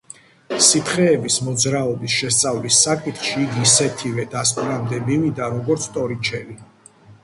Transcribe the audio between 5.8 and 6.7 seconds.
ტორიჩელი.